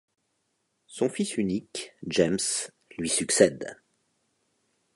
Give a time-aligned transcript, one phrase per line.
[0.87, 2.39] Son fils unique, James,
[2.97, 3.77] lui succède.